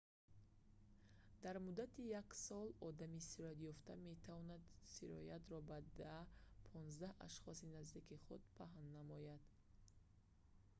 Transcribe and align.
дар 1.43 1.57
муддати 1.65 2.05
як 2.21 2.35
сол 2.43 2.69
одами 2.87 3.19
сироятёфта 3.29 3.93
метавонад 4.07 4.63
сироятро 4.95 5.59
ба 5.69 5.77
10 5.99 6.33
то 6.63 6.69
15 6.73 7.25
ашхоси 7.27 7.65
наздики 7.77 8.15
худ 8.25 8.41
паҳн 8.57 8.85
намояд 8.97 9.43